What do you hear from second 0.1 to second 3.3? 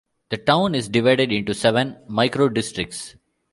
The town is divided into seven microdistricts.